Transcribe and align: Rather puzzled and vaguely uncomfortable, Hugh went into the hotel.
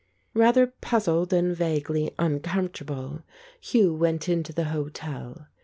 Rather 0.33 0.65
puzzled 0.65 1.31
and 1.31 1.55
vaguely 1.55 2.09
uncomfortable, 2.17 3.21
Hugh 3.59 3.93
went 3.93 4.27
into 4.27 4.51
the 4.51 4.63
hotel. 4.63 5.45